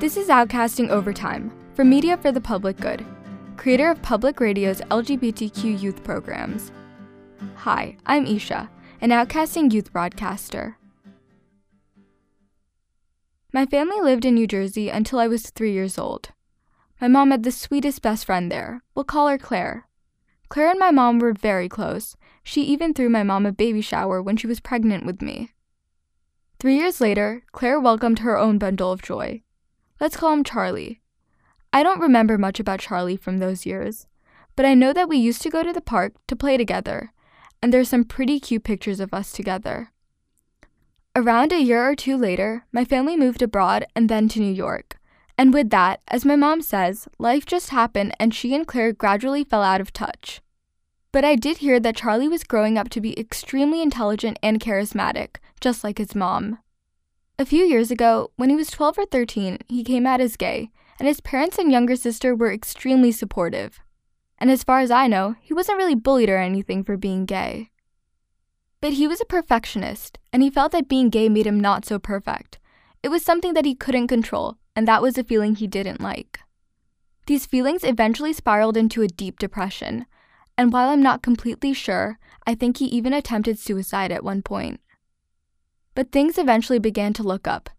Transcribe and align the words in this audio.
This 0.00 0.16
is 0.16 0.28
Outcasting 0.28 0.90
Overtime 0.90 1.50
from 1.74 1.90
Media 1.90 2.16
for 2.16 2.30
the 2.30 2.40
Public 2.40 2.76
Good, 2.76 3.04
creator 3.56 3.90
of 3.90 4.00
Public 4.00 4.38
Radio's 4.38 4.80
LGBTQ 4.82 5.82
youth 5.82 6.04
programs. 6.04 6.70
Hi, 7.56 7.96
I'm 8.06 8.24
Isha, 8.24 8.70
an 9.00 9.10
outcasting 9.10 9.72
youth 9.72 9.92
broadcaster. 9.92 10.78
My 13.52 13.66
family 13.66 14.00
lived 14.00 14.24
in 14.24 14.36
New 14.36 14.46
Jersey 14.46 14.88
until 14.88 15.18
I 15.18 15.26
was 15.26 15.50
three 15.50 15.72
years 15.72 15.98
old. 15.98 16.28
My 17.00 17.08
mom 17.08 17.32
had 17.32 17.42
the 17.42 17.50
sweetest 17.50 18.00
best 18.00 18.24
friend 18.24 18.52
there. 18.52 18.84
We'll 18.94 19.04
call 19.04 19.26
her 19.26 19.36
Claire. 19.36 19.88
Claire 20.48 20.70
and 20.70 20.78
my 20.78 20.92
mom 20.92 21.18
were 21.18 21.32
very 21.32 21.68
close. 21.68 22.16
She 22.44 22.62
even 22.62 22.94
threw 22.94 23.08
my 23.08 23.24
mom 23.24 23.46
a 23.46 23.52
baby 23.52 23.80
shower 23.80 24.22
when 24.22 24.36
she 24.36 24.46
was 24.46 24.60
pregnant 24.60 25.04
with 25.04 25.20
me. 25.20 25.50
Three 26.60 26.76
years 26.76 27.00
later, 27.00 27.42
Claire 27.50 27.80
welcomed 27.80 28.20
her 28.20 28.38
own 28.38 28.58
bundle 28.58 28.92
of 28.92 29.02
joy. 29.02 29.42
Let's 30.00 30.16
call 30.16 30.32
him 30.32 30.44
Charlie. 30.44 31.00
I 31.72 31.82
don't 31.82 32.00
remember 32.00 32.38
much 32.38 32.60
about 32.60 32.80
Charlie 32.80 33.16
from 33.16 33.38
those 33.38 33.66
years, 33.66 34.06
but 34.54 34.64
I 34.64 34.74
know 34.74 34.92
that 34.92 35.08
we 35.08 35.16
used 35.16 35.42
to 35.42 35.50
go 35.50 35.62
to 35.62 35.72
the 35.72 35.80
park 35.80 36.14
to 36.28 36.36
play 36.36 36.56
together, 36.56 37.12
and 37.60 37.72
there's 37.72 37.88
some 37.88 38.04
pretty 38.04 38.38
cute 38.38 38.64
pictures 38.64 39.00
of 39.00 39.12
us 39.12 39.32
together. 39.32 39.90
Around 41.16 41.52
a 41.52 41.60
year 41.60 41.88
or 41.88 41.96
two 41.96 42.16
later, 42.16 42.64
my 42.70 42.84
family 42.84 43.16
moved 43.16 43.42
abroad 43.42 43.84
and 43.96 44.08
then 44.08 44.28
to 44.28 44.40
New 44.40 44.52
York. 44.52 44.98
And 45.36 45.52
with 45.52 45.70
that, 45.70 46.00
as 46.08 46.24
my 46.24 46.36
mom 46.36 46.62
says, 46.62 47.08
life 47.18 47.44
just 47.44 47.70
happened 47.70 48.14
and 48.20 48.32
she 48.32 48.54
and 48.54 48.66
Claire 48.66 48.92
gradually 48.92 49.42
fell 49.42 49.62
out 49.62 49.80
of 49.80 49.92
touch. 49.92 50.40
But 51.10 51.24
I 51.24 51.34
did 51.34 51.58
hear 51.58 51.80
that 51.80 51.96
Charlie 51.96 52.28
was 52.28 52.44
growing 52.44 52.78
up 52.78 52.88
to 52.90 53.00
be 53.00 53.18
extremely 53.18 53.82
intelligent 53.82 54.38
and 54.42 54.60
charismatic, 54.60 55.36
just 55.60 55.82
like 55.82 55.98
his 55.98 56.14
mom. 56.14 56.58
A 57.40 57.46
few 57.46 57.64
years 57.64 57.92
ago, 57.92 58.32
when 58.34 58.50
he 58.50 58.56
was 58.56 58.68
12 58.68 58.98
or 58.98 59.06
13, 59.06 59.58
he 59.68 59.84
came 59.84 60.08
out 60.08 60.20
as 60.20 60.36
gay, 60.36 60.70
and 60.98 61.06
his 61.06 61.20
parents 61.20 61.56
and 61.56 61.70
younger 61.70 61.94
sister 61.94 62.34
were 62.34 62.52
extremely 62.52 63.12
supportive. 63.12 63.78
And 64.38 64.50
as 64.50 64.64
far 64.64 64.80
as 64.80 64.90
I 64.90 65.06
know, 65.06 65.36
he 65.40 65.54
wasn't 65.54 65.78
really 65.78 65.94
bullied 65.94 66.30
or 66.30 66.38
anything 66.38 66.82
for 66.82 66.96
being 66.96 67.26
gay. 67.26 67.70
But 68.80 68.94
he 68.94 69.06
was 69.06 69.20
a 69.20 69.24
perfectionist, 69.24 70.18
and 70.32 70.42
he 70.42 70.50
felt 70.50 70.72
that 70.72 70.88
being 70.88 71.10
gay 71.10 71.28
made 71.28 71.46
him 71.46 71.60
not 71.60 71.84
so 71.84 72.00
perfect. 72.00 72.58
It 73.04 73.08
was 73.08 73.24
something 73.24 73.54
that 73.54 73.64
he 73.64 73.76
couldn't 73.76 74.08
control, 74.08 74.56
and 74.74 74.88
that 74.88 75.00
was 75.00 75.16
a 75.16 75.22
feeling 75.22 75.54
he 75.54 75.68
didn't 75.68 76.00
like. 76.00 76.40
These 77.26 77.46
feelings 77.46 77.84
eventually 77.84 78.32
spiraled 78.32 78.76
into 78.76 79.02
a 79.02 79.06
deep 79.06 79.38
depression, 79.38 80.06
and 80.56 80.72
while 80.72 80.88
I'm 80.88 81.02
not 81.04 81.22
completely 81.22 81.72
sure, 81.72 82.18
I 82.48 82.56
think 82.56 82.78
he 82.78 82.86
even 82.86 83.12
attempted 83.12 83.60
suicide 83.60 84.10
at 84.10 84.24
one 84.24 84.42
point. 84.42 84.80
But 85.98 86.12
things 86.12 86.38
eventually 86.38 86.78
began 86.78 87.12
to 87.14 87.24
look 87.24 87.48
up. 87.48 87.70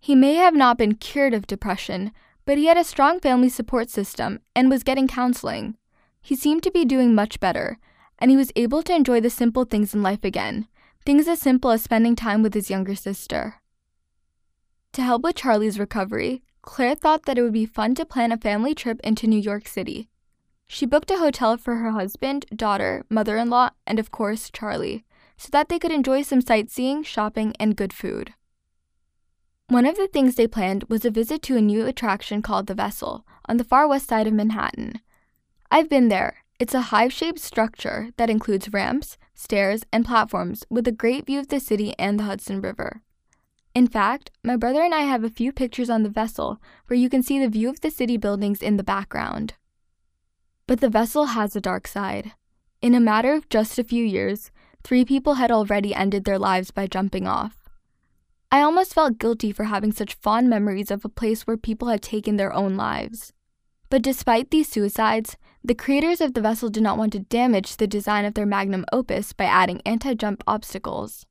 He 0.00 0.16
may 0.16 0.34
have 0.34 0.56
not 0.56 0.76
been 0.76 0.96
cured 0.96 1.32
of 1.32 1.46
depression, 1.46 2.10
but 2.44 2.58
he 2.58 2.66
had 2.66 2.76
a 2.76 2.82
strong 2.82 3.20
family 3.20 3.48
support 3.48 3.88
system 3.88 4.40
and 4.56 4.68
was 4.68 4.82
getting 4.82 5.06
counseling. 5.06 5.76
He 6.20 6.34
seemed 6.34 6.64
to 6.64 6.72
be 6.72 6.84
doing 6.84 7.14
much 7.14 7.38
better, 7.38 7.78
and 8.18 8.28
he 8.28 8.36
was 8.36 8.50
able 8.56 8.82
to 8.82 8.92
enjoy 8.92 9.20
the 9.20 9.30
simple 9.30 9.62
things 9.62 9.94
in 9.94 10.02
life 10.02 10.24
again, 10.24 10.66
things 11.06 11.28
as 11.28 11.38
simple 11.38 11.70
as 11.70 11.80
spending 11.80 12.16
time 12.16 12.42
with 12.42 12.54
his 12.54 12.70
younger 12.70 12.96
sister. 12.96 13.62
To 14.94 15.02
help 15.02 15.22
with 15.22 15.36
Charlie's 15.36 15.78
recovery, 15.78 16.42
Claire 16.62 16.96
thought 16.96 17.24
that 17.26 17.38
it 17.38 17.42
would 17.42 17.52
be 17.52 17.66
fun 17.66 17.94
to 17.94 18.04
plan 18.04 18.32
a 18.32 18.36
family 18.36 18.74
trip 18.74 18.98
into 19.04 19.28
New 19.28 19.38
York 19.38 19.68
City. 19.68 20.10
She 20.66 20.86
booked 20.86 21.12
a 21.12 21.18
hotel 21.18 21.56
for 21.56 21.76
her 21.76 21.92
husband, 21.92 22.46
daughter, 22.52 23.04
mother 23.08 23.36
in 23.36 23.48
law, 23.48 23.70
and 23.86 24.00
of 24.00 24.10
course, 24.10 24.50
Charlie 24.52 25.04
so 25.40 25.48
that 25.52 25.70
they 25.70 25.78
could 25.78 25.90
enjoy 25.90 26.20
some 26.20 26.42
sightseeing, 26.42 27.02
shopping, 27.02 27.54
and 27.58 27.74
good 27.74 27.94
food. 27.94 28.34
One 29.68 29.86
of 29.86 29.96
the 29.96 30.06
things 30.06 30.34
they 30.34 30.46
planned 30.46 30.84
was 30.90 31.06
a 31.06 31.10
visit 31.10 31.40
to 31.42 31.56
a 31.56 31.62
new 31.62 31.86
attraction 31.86 32.42
called 32.42 32.66
the 32.66 32.74
Vessel 32.74 33.24
on 33.48 33.56
the 33.56 33.64
far 33.64 33.88
west 33.88 34.06
side 34.06 34.26
of 34.26 34.34
Manhattan. 34.34 35.00
I've 35.70 35.88
been 35.88 36.08
there. 36.08 36.44
It's 36.58 36.74
a 36.74 36.90
hive 36.92 37.10
shaped 37.10 37.38
structure 37.38 38.10
that 38.18 38.28
includes 38.28 38.74
ramps, 38.74 39.16
stairs, 39.32 39.82
and 39.90 40.04
platforms 40.04 40.66
with 40.68 40.86
a 40.86 40.92
great 40.92 41.24
view 41.24 41.38
of 41.40 41.48
the 41.48 41.58
city 41.58 41.94
and 41.98 42.18
the 42.18 42.24
Hudson 42.24 42.60
River. 42.60 43.00
In 43.74 43.86
fact, 43.86 44.30
my 44.44 44.56
brother 44.56 44.82
and 44.82 44.94
I 44.94 45.02
have 45.02 45.24
a 45.24 45.30
few 45.30 45.52
pictures 45.52 45.88
on 45.88 46.02
the 46.02 46.10
vessel 46.10 46.60
where 46.88 46.98
you 46.98 47.08
can 47.08 47.22
see 47.22 47.38
the 47.38 47.48
view 47.48 47.70
of 47.70 47.80
the 47.80 47.90
city 47.90 48.18
buildings 48.18 48.60
in 48.60 48.76
the 48.76 48.84
background. 48.84 49.54
But 50.66 50.80
the 50.80 50.90
vessel 50.90 51.26
has 51.26 51.56
a 51.56 51.62
dark 51.62 51.88
side. 51.88 52.32
In 52.82 52.94
a 52.94 53.00
matter 53.00 53.32
of 53.32 53.48
just 53.48 53.78
a 53.78 53.84
few 53.84 54.04
years, 54.04 54.50
Three 54.82 55.04
people 55.04 55.34
had 55.34 55.50
already 55.50 55.94
ended 55.94 56.24
their 56.24 56.38
lives 56.38 56.70
by 56.70 56.86
jumping 56.86 57.26
off. 57.26 57.68
I 58.52 58.62
almost 58.62 58.94
felt 58.94 59.18
guilty 59.18 59.52
for 59.52 59.64
having 59.64 59.92
such 59.92 60.14
fond 60.14 60.50
memories 60.50 60.90
of 60.90 61.04
a 61.04 61.08
place 61.08 61.46
where 61.46 61.56
people 61.56 61.88
had 61.88 62.02
taken 62.02 62.36
their 62.36 62.52
own 62.52 62.76
lives. 62.76 63.32
But 63.90 64.02
despite 64.02 64.50
these 64.50 64.68
suicides, 64.68 65.36
the 65.62 65.74
creators 65.74 66.20
of 66.20 66.34
the 66.34 66.40
vessel 66.40 66.70
did 66.70 66.82
not 66.82 66.98
want 66.98 67.12
to 67.12 67.20
damage 67.20 67.76
the 67.76 67.86
design 67.86 68.24
of 68.24 68.34
their 68.34 68.46
magnum 68.46 68.84
opus 68.92 69.32
by 69.32 69.44
adding 69.44 69.82
anti 69.84 70.14
jump 70.14 70.42
obstacles. 70.46 71.26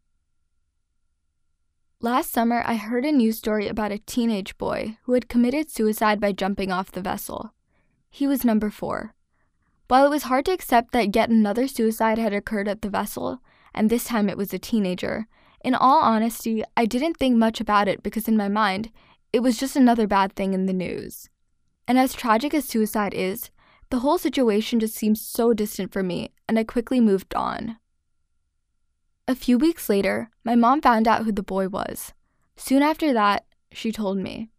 Last 2.02 2.32
summer, 2.32 2.64
I 2.66 2.76
heard 2.76 3.04
a 3.04 3.12
news 3.12 3.38
story 3.38 3.68
about 3.68 3.92
a 3.92 3.98
teenage 3.98 4.58
boy 4.58 4.98
who 5.04 5.14
had 5.14 5.28
committed 5.28 5.70
suicide 5.70 6.22
by 6.22 6.32
jumping 6.32 6.72
off 6.72 6.92
the 6.92 7.02
vessel. 7.02 7.54
He 8.10 8.26
was 8.26 8.46
number 8.46 8.70
four. 8.70 9.16
While 9.90 10.06
it 10.06 10.10
was 10.10 10.24
hard 10.24 10.46
to 10.46 10.52
accept 10.52 10.92
that 10.92 11.16
yet 11.16 11.32
another 11.32 11.68
suicide 11.68 12.20
had 12.20 12.32
occurred 12.32 12.68
at 12.68 12.84
the 12.84 12.92
vessel, 12.92 13.42
and 13.74 13.90
this 13.90 14.04
time 14.04 14.30
it 14.30 14.38
was 14.38 14.54
a 14.54 14.60
teenager, 14.60 15.26
in 15.64 15.74
all 15.74 16.00
honesty, 16.02 16.64
I 16.78 16.86
didn't 16.86 17.18
think 17.18 17.36
much 17.36 17.60
about 17.60 17.88
it 17.88 18.04
because 18.04 18.28
in 18.28 18.38
my 18.38 18.50
mind, 18.50 18.92
it 19.34 19.40
was 19.40 19.58
just 19.58 19.76
another 19.76 20.06
bad 20.06 20.36
thing 20.36 20.54
in 20.54 20.68
the 20.68 20.74
news. 20.74 21.28
And 21.88 21.98
as 21.98 22.14
tragic 22.14 22.54
as 22.54 22.66
suicide 22.66 23.16
is, 23.16 23.50
the 23.90 24.00
whole 24.00 24.20
situation 24.20 24.80
just 24.80 24.94
seemed 24.94 25.18
so 25.18 25.56
distant 25.56 25.92
for 25.92 26.04
me, 26.04 26.30
and 26.48 26.60
I 26.60 26.66
quickly 26.66 27.00
moved 27.00 27.34
on. 27.34 27.78
A 29.28 29.34
few 29.34 29.58
weeks 29.58 29.90
later, 29.90 30.30
my 30.44 30.54
mom 30.54 30.82
found 30.82 31.08
out 31.08 31.26
who 31.26 31.32
the 31.32 31.42
boy 31.42 31.68
was. 31.68 32.14
Soon 32.56 32.84
after 32.84 33.12
that, 33.12 33.44
she 33.72 33.92
told 33.92 34.20
me. 34.20 34.52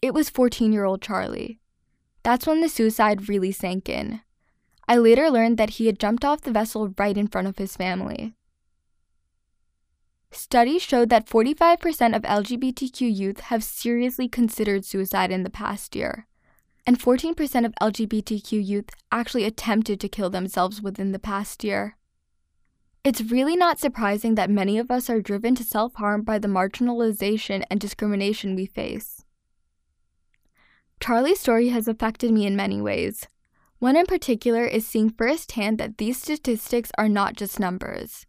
It 0.00 0.14
was 0.14 0.30
14 0.30 0.72
year 0.72 0.84
old 0.84 1.02
Charlie. 1.02 1.58
That's 2.22 2.46
when 2.46 2.60
the 2.60 2.68
suicide 2.68 3.28
really 3.28 3.50
sank 3.50 3.88
in. 3.88 4.20
I 4.92 4.98
later 4.98 5.30
learned 5.30 5.56
that 5.56 5.70
he 5.70 5.86
had 5.86 5.98
jumped 5.98 6.22
off 6.22 6.42
the 6.42 6.50
vessel 6.50 6.92
right 6.98 7.16
in 7.16 7.26
front 7.26 7.48
of 7.48 7.56
his 7.56 7.78
family. 7.78 8.34
Studies 10.30 10.82
showed 10.82 11.08
that 11.08 11.26
45% 11.26 12.14
of 12.14 12.20
LGBTQ 12.20 13.00
youth 13.00 13.40
have 13.40 13.64
seriously 13.64 14.28
considered 14.28 14.84
suicide 14.84 15.30
in 15.30 15.44
the 15.44 15.48
past 15.48 15.96
year, 15.96 16.26
and 16.86 17.00
14% 17.00 17.64
of 17.64 17.72
LGBTQ 17.80 18.62
youth 18.62 18.90
actually 19.10 19.44
attempted 19.44 19.98
to 19.98 20.10
kill 20.10 20.28
themselves 20.28 20.82
within 20.82 21.12
the 21.12 21.18
past 21.18 21.64
year. 21.64 21.96
It's 23.02 23.22
really 23.22 23.56
not 23.56 23.78
surprising 23.78 24.34
that 24.34 24.50
many 24.50 24.76
of 24.76 24.90
us 24.90 25.08
are 25.08 25.22
driven 25.22 25.54
to 25.54 25.64
self 25.64 25.94
harm 25.94 26.20
by 26.20 26.38
the 26.38 26.48
marginalization 26.48 27.64
and 27.70 27.80
discrimination 27.80 28.54
we 28.54 28.66
face. 28.66 29.24
Charlie's 31.00 31.40
story 31.40 31.68
has 31.68 31.88
affected 31.88 32.30
me 32.30 32.44
in 32.44 32.54
many 32.56 32.82
ways, 32.82 33.26
one 33.82 33.96
in 33.96 34.06
particular 34.06 34.64
is 34.64 34.86
seeing 34.86 35.10
firsthand 35.10 35.76
that 35.76 35.98
these 35.98 36.16
statistics 36.16 36.92
are 36.96 37.08
not 37.08 37.34
just 37.34 37.58
numbers. 37.58 38.26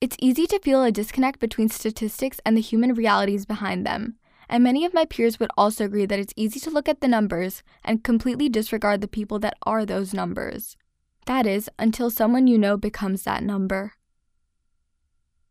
It's 0.00 0.16
easy 0.18 0.44
to 0.48 0.58
feel 0.58 0.82
a 0.82 0.90
disconnect 0.90 1.38
between 1.38 1.68
statistics 1.68 2.40
and 2.44 2.56
the 2.56 2.60
human 2.60 2.94
realities 2.94 3.46
behind 3.46 3.86
them, 3.86 4.16
and 4.48 4.64
many 4.64 4.84
of 4.84 4.92
my 4.92 5.04
peers 5.04 5.38
would 5.38 5.52
also 5.56 5.84
agree 5.84 6.04
that 6.06 6.18
it's 6.18 6.34
easy 6.34 6.58
to 6.58 6.70
look 6.70 6.88
at 6.88 7.00
the 7.00 7.06
numbers 7.06 7.62
and 7.84 8.02
completely 8.02 8.48
disregard 8.48 9.00
the 9.00 9.06
people 9.06 9.38
that 9.38 9.56
are 9.62 9.86
those 9.86 10.12
numbers. 10.12 10.76
That 11.26 11.46
is, 11.46 11.70
until 11.78 12.10
someone 12.10 12.48
you 12.48 12.58
know 12.58 12.76
becomes 12.76 13.22
that 13.22 13.44
number. 13.44 13.92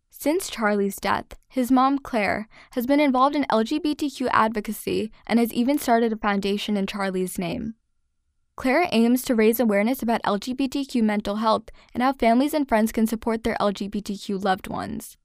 Since 0.09 0.50
Charlie's 0.50 0.97
death, 0.97 1.38
his 1.47 1.72
mom, 1.72 2.00
Claire, 2.00 2.50
has 2.72 2.85
been 2.85 3.00
involved 3.00 3.34
in 3.34 3.46
LGBTQ 3.46 4.28
advocacy 4.34 5.09
and 5.26 5.40
has 5.40 5.53
even 5.53 5.78
started 5.79 6.11
a 6.11 6.17
foundation 6.17 6.76
in 6.76 6.85
Charlie's 6.85 7.40
name. 7.40 7.76
Claire 8.57 8.89
aims 8.91 9.21
to 9.21 9.35
raise 9.35 9.59
awareness 9.59 10.01
about 10.01 10.23
LGBTQ 10.23 11.03
mental 11.03 11.35
health 11.35 11.69
and 11.93 12.01
how 12.01 12.11
families 12.11 12.55
and 12.55 12.67
friends 12.67 12.91
can 12.91 13.05
support 13.05 13.43
their 13.43 13.55
LGBTQ 13.61 14.43
loved 14.43 14.67
ones. 14.67 15.15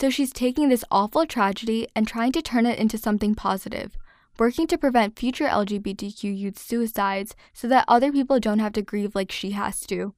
So 0.00 0.10
she's 0.10 0.32
taking 0.32 0.68
this 0.68 0.84
awful 0.90 1.24
tragedy 1.24 1.86
and 1.94 2.06
trying 2.06 2.32
to 2.32 2.42
turn 2.42 2.66
it 2.66 2.76
into 2.76 2.98
something 2.98 3.36
positive, 3.36 3.96
working 4.40 4.66
to 4.66 4.76
prevent 4.76 5.16
future 5.16 5.46
LGBTQ 5.46 6.36
youth 6.36 6.58
suicides 6.58 7.36
so 7.52 7.68
that 7.68 7.84
other 7.86 8.10
people 8.10 8.40
don't 8.40 8.58
have 8.58 8.72
to 8.72 8.82
grieve 8.82 9.14
like 9.14 9.30
she 9.30 9.52
has 9.52 9.78
to. 9.86 10.14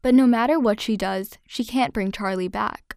But 0.00 0.14
no 0.14 0.26
matter 0.26 0.58
what 0.58 0.80
she 0.80 0.96
does, 0.96 1.36
she 1.46 1.62
can't 1.62 1.92
bring 1.92 2.10
Charlie 2.10 2.48
back. 2.48 2.96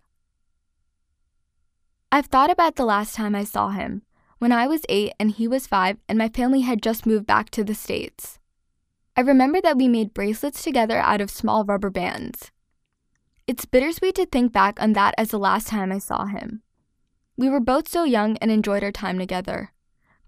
I've 2.13 2.27
thought 2.27 2.49
about 2.49 2.77
the 2.77 2.85
last 2.85 3.13
time 3.13 3.35
I 3.35 3.43
saw 3.43 3.71
him, 3.71 4.03
when 4.39 4.53
I 4.53 4.67
was 4.67 4.85
eight 4.87 5.11
and 5.19 5.31
he 5.31 5.49
was 5.49 5.67
five, 5.67 5.97
and 6.07 6.17
my 6.17 6.29
family 6.29 6.61
had 6.61 6.81
just 6.81 7.05
moved 7.05 7.25
back 7.25 7.49
to 7.51 7.65
the 7.65 7.75
States. 7.75 8.39
I 9.15 9.21
remember 9.21 9.61
that 9.61 9.77
we 9.77 9.87
made 9.87 10.13
bracelets 10.13 10.63
together 10.63 10.97
out 10.97 11.21
of 11.21 11.29
small 11.29 11.63
rubber 11.63 11.89
bands. 11.89 12.51
It's 13.45 13.65
bittersweet 13.65 14.15
to 14.15 14.25
think 14.25 14.51
back 14.51 14.81
on 14.81 14.93
that 14.93 15.13
as 15.17 15.29
the 15.29 15.37
last 15.37 15.67
time 15.67 15.91
I 15.91 15.99
saw 15.99 16.25
him. 16.25 16.63
We 17.37 17.49
were 17.49 17.59
both 17.59 17.87
so 17.87 18.03
young 18.03 18.37
and 18.37 18.49
enjoyed 18.49 18.83
our 18.83 18.91
time 18.91 19.19
together. 19.19 19.71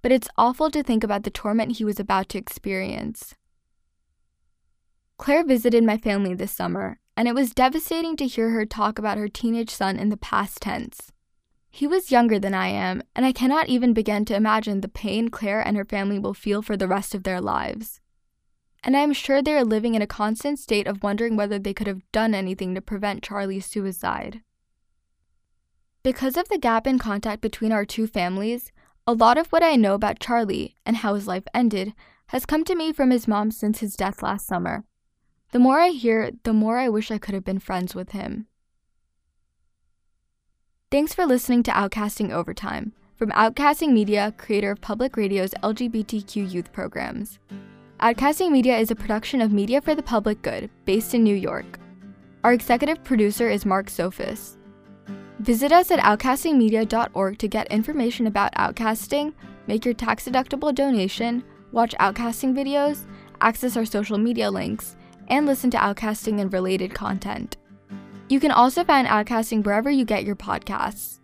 but 0.05 0.11
it's 0.11 0.29
awful 0.37 0.69
to 0.69 0.83
think 0.83 1.03
about 1.03 1.23
the 1.23 1.31
torment 1.31 1.77
he 1.77 1.83
was 1.83 1.99
about 1.99 2.29
to 2.29 2.37
experience. 2.37 3.33
Claire 5.17 5.43
visited 5.43 5.83
my 5.83 5.97
family 5.97 6.35
this 6.35 6.51
summer, 6.51 6.99
and 7.17 7.27
it 7.27 7.33
was 7.33 7.55
devastating 7.55 8.15
to 8.17 8.27
hear 8.27 8.51
her 8.51 8.67
talk 8.67 8.99
about 8.99 9.17
her 9.17 9.27
teenage 9.27 9.71
son 9.71 9.97
in 9.97 10.09
the 10.09 10.15
past 10.17 10.61
tense. 10.61 11.11
He 11.71 11.87
was 11.87 12.11
younger 12.11 12.37
than 12.37 12.53
I 12.53 12.67
am, 12.67 13.01
and 13.15 13.25
I 13.25 13.31
cannot 13.31 13.67
even 13.67 13.93
begin 13.93 14.25
to 14.25 14.35
imagine 14.35 14.81
the 14.81 14.87
pain 14.87 15.29
Claire 15.29 15.65
and 15.67 15.75
her 15.75 15.85
family 15.85 16.19
will 16.19 16.35
feel 16.35 16.61
for 16.61 16.77
the 16.77 16.87
rest 16.87 17.15
of 17.15 17.23
their 17.23 17.41
lives. 17.41 17.99
And 18.85 18.95
I 18.95 18.99
am 18.99 19.13
sure 19.13 19.41
they 19.41 19.55
are 19.55 19.65
living 19.65 19.95
in 19.95 20.03
a 20.03 20.07
constant 20.07 20.59
state 20.59 20.85
of 20.85 21.01
wondering 21.01 21.35
whether 21.35 21.57
they 21.57 21.73
could 21.73 21.87
have 21.87 22.09
done 22.11 22.35
anything 22.35 22.75
to 22.75 22.81
prevent 22.81 23.23
Charlie's 23.23 23.65
suicide. 23.65 24.41
Because 26.03 26.37
of 26.37 26.47
the 26.49 26.59
gap 26.59 26.85
in 26.85 26.99
contact 26.99 27.41
between 27.41 27.71
our 27.71 27.83
two 27.83 28.05
families, 28.05 28.71
a 29.07 29.13
lot 29.13 29.39
of 29.39 29.47
what 29.47 29.63
I 29.63 29.75
know 29.75 29.95
about 29.95 30.19
Charlie 30.19 30.75
and 30.85 30.97
how 30.97 31.15
his 31.15 31.27
life 31.27 31.45
ended 31.51 31.93
has 32.27 32.45
come 32.45 32.63
to 32.63 32.75
me 32.75 32.93
from 32.93 33.09
his 33.09 33.27
mom 33.27 33.49
since 33.49 33.79
his 33.79 33.95
death 33.95 34.21
last 34.21 34.45
summer. 34.45 34.83
The 35.51 35.59
more 35.59 35.79
I 35.79 35.89
hear, 35.89 36.29
the 36.43 36.53
more 36.53 36.77
I 36.77 36.87
wish 36.89 37.09
I 37.09 37.17
could 37.17 37.33
have 37.33 37.43
been 37.43 37.59
friends 37.59 37.95
with 37.95 38.11
him. 38.11 38.45
Thanks 40.91 41.15
for 41.15 41.25
listening 41.25 41.63
to 41.63 41.71
Outcasting 41.71 42.31
Overtime 42.31 42.93
from 43.15 43.31
Outcasting 43.31 43.91
Media, 43.93 44.31
creator 44.37 44.71
of 44.71 44.81
Public 44.81 45.17
Radio's 45.17 45.55
LGBTQ 45.63 46.51
youth 46.51 46.71
programs. 46.71 47.39
Outcasting 48.01 48.51
Media 48.51 48.77
is 48.77 48.91
a 48.91 48.95
production 48.95 49.39
of 49.39 49.53
Media 49.53 49.79
for 49.79 49.95
the 49.95 50.03
Public 50.03 50.41
Good, 50.41 50.69
based 50.83 51.13
in 51.13 51.23
New 51.23 51.35
York. 51.35 51.79
Our 52.43 52.51
executive 52.51 53.01
producer 53.05 53.49
is 53.49 53.65
Marc 53.65 53.87
Sophos. 53.87 54.57
Visit 55.39 55.71
us 55.71 55.91
at 55.91 55.99
outcastingmedia.org 55.99 57.37
to 57.37 57.47
get 57.47 57.71
information 57.71 58.27
about 58.27 58.53
outcasting, 58.55 59.33
make 59.67 59.85
your 59.85 59.93
tax 59.93 60.25
deductible 60.25 60.75
donation, 60.75 61.41
watch 61.71 61.95
outcasting 62.01 62.53
videos, 62.53 63.05
access 63.39 63.77
our 63.77 63.85
social 63.85 64.17
media 64.17 64.51
links, 64.51 64.97
and 65.29 65.45
listen 65.45 65.71
to 65.71 65.77
outcasting 65.77 66.41
and 66.41 66.51
related 66.51 66.93
content. 66.93 67.55
You 68.27 68.41
can 68.41 68.51
also 68.51 68.83
find 68.83 69.07
outcasting 69.07 69.63
wherever 69.63 69.89
you 69.89 70.03
get 70.03 70.25
your 70.25 70.35
podcasts. 70.35 71.19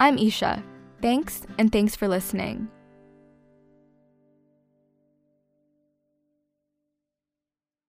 I'm 0.00 0.18
Isha. 0.18 0.64
Thanks, 1.00 1.42
and 1.56 1.70
thanks 1.70 1.94
for 1.94 2.08
listening. 2.08 2.68